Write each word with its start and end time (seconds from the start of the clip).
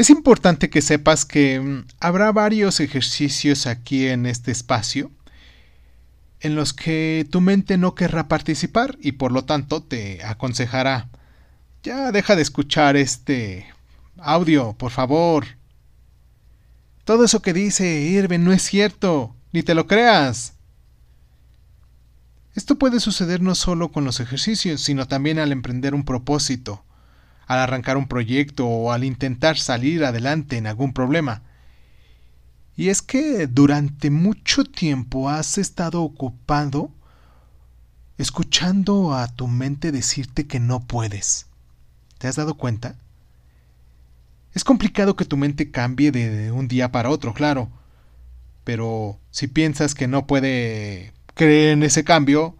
Es 0.00 0.08
importante 0.08 0.70
que 0.70 0.80
sepas 0.80 1.26
que 1.26 1.60
mm, 1.60 1.84
habrá 2.00 2.32
varios 2.32 2.80
ejercicios 2.80 3.66
aquí 3.66 4.06
en 4.06 4.24
este 4.24 4.50
espacio 4.50 5.10
en 6.40 6.54
los 6.54 6.72
que 6.72 7.28
tu 7.30 7.42
mente 7.42 7.76
no 7.76 7.94
querrá 7.94 8.26
participar 8.26 8.96
y 9.02 9.12
por 9.12 9.30
lo 9.30 9.44
tanto 9.44 9.82
te 9.82 10.24
aconsejará 10.24 11.10
ya 11.82 12.12
deja 12.12 12.34
de 12.34 12.40
escuchar 12.40 12.96
este 12.96 13.66
audio, 14.16 14.72
por 14.72 14.90
favor. 14.90 15.44
Todo 17.04 17.22
eso 17.22 17.42
que 17.42 17.52
dice 17.52 18.00
Irving 18.00 18.40
no 18.40 18.54
es 18.54 18.62
cierto, 18.62 19.36
ni 19.52 19.62
te 19.62 19.74
lo 19.74 19.86
creas. 19.86 20.54
Esto 22.54 22.78
puede 22.78 23.00
suceder 23.00 23.42
no 23.42 23.54
solo 23.54 23.92
con 23.92 24.06
los 24.06 24.18
ejercicios, 24.18 24.80
sino 24.80 25.06
también 25.08 25.38
al 25.38 25.52
emprender 25.52 25.94
un 25.94 26.06
propósito, 26.06 26.86
al 27.50 27.58
arrancar 27.58 27.96
un 27.96 28.06
proyecto 28.06 28.64
o 28.64 28.92
al 28.92 29.02
intentar 29.02 29.58
salir 29.58 30.04
adelante 30.04 30.56
en 30.56 30.68
algún 30.68 30.92
problema. 30.92 31.42
Y 32.76 32.90
es 32.90 33.02
que 33.02 33.48
durante 33.48 34.08
mucho 34.08 34.62
tiempo 34.62 35.28
has 35.28 35.58
estado 35.58 36.00
ocupado 36.00 36.92
escuchando 38.18 39.14
a 39.14 39.26
tu 39.26 39.48
mente 39.48 39.90
decirte 39.90 40.46
que 40.46 40.60
no 40.60 40.78
puedes. 40.86 41.46
¿Te 42.18 42.28
has 42.28 42.36
dado 42.36 42.54
cuenta? 42.54 42.94
Es 44.54 44.62
complicado 44.62 45.16
que 45.16 45.24
tu 45.24 45.36
mente 45.36 45.72
cambie 45.72 46.12
de 46.12 46.52
un 46.52 46.68
día 46.68 46.92
para 46.92 47.10
otro, 47.10 47.34
claro. 47.34 47.68
Pero 48.62 49.18
si 49.32 49.48
piensas 49.48 49.96
que 49.96 50.06
no 50.06 50.28
puede 50.28 51.14
creer 51.34 51.70
en 51.70 51.82
ese 51.82 52.04
cambio, 52.04 52.56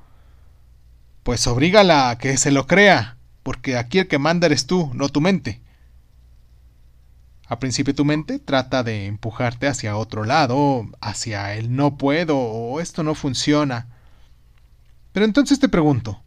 pues 1.22 1.46
obrígala 1.46 2.10
a 2.10 2.18
que 2.18 2.36
se 2.36 2.50
lo 2.50 2.66
crea, 2.66 3.20
porque 3.50 3.77
aquí 3.77 3.98
el 3.98 4.06
que 4.06 4.20
manda 4.20 4.46
eres 4.46 4.66
tú, 4.66 4.92
no 4.95 5.09
tu 5.09 5.20
mente. 5.20 5.60
Al 7.48 7.59
principio 7.59 7.96
tu 7.96 8.04
mente 8.04 8.38
trata 8.38 8.84
de 8.84 9.06
empujarte 9.06 9.66
hacia 9.66 9.96
otro 9.96 10.23
lado, 10.23 10.88
hacia 11.01 11.56
el 11.56 11.74
no 11.74 11.96
puedo 11.96 12.38
o 12.38 12.78
esto 12.78 13.02
no 13.02 13.16
funciona. 13.16 13.88
Pero 15.10 15.26
entonces 15.26 15.59
te 15.59 15.68
pregunto, 15.68 16.23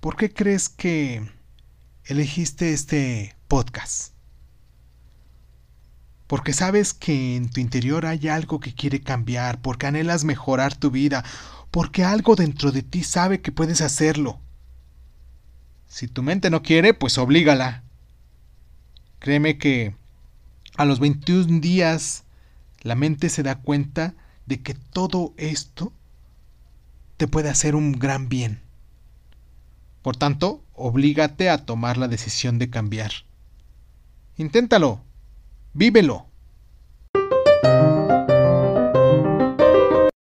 ¿por 0.00 0.16
qué 0.16 0.30
crees 0.30 0.68
que 0.68 1.30
elegiste 2.04 2.74
este 2.74 3.34
podcast? 3.48 4.12
Porque 6.26 6.52
sabes 6.52 6.92
que 6.92 7.36
en 7.36 7.48
tu 7.48 7.62
interior 7.62 8.04
hay 8.04 8.28
algo 8.28 8.60
que 8.60 8.74
quiere 8.74 9.00
cambiar, 9.00 9.62
porque 9.62 9.86
anhelas 9.86 10.24
mejorar 10.24 10.76
tu 10.76 10.90
vida, 10.90 11.24
porque 11.70 12.04
algo 12.04 12.36
dentro 12.36 12.70
de 12.70 12.82
ti 12.82 13.02
sabe 13.02 13.40
que 13.40 13.50
puedes 13.50 13.80
hacerlo. 13.80 14.42
Si 15.88 16.08
tu 16.08 16.22
mente 16.22 16.50
no 16.50 16.62
quiere, 16.62 16.94
pues 16.94 17.18
oblígala. 17.18 17.82
Créeme 19.18 19.58
que 19.58 19.94
a 20.76 20.84
los 20.84 21.00
21 21.00 21.60
días 21.60 22.24
la 22.82 22.94
mente 22.94 23.28
se 23.28 23.42
da 23.42 23.56
cuenta 23.56 24.14
de 24.46 24.62
que 24.62 24.74
todo 24.74 25.34
esto 25.36 25.92
te 27.16 27.26
puede 27.26 27.48
hacer 27.48 27.74
un 27.74 27.92
gran 27.92 28.28
bien. 28.28 28.60
Por 30.02 30.16
tanto, 30.16 30.62
oblígate 30.74 31.50
a 31.50 31.64
tomar 31.64 31.96
la 31.96 32.08
decisión 32.08 32.58
de 32.58 32.70
cambiar. 32.70 33.10
Inténtalo, 34.36 35.00
vívelo. 35.72 36.25